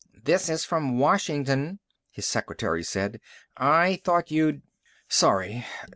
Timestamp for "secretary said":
2.25-3.21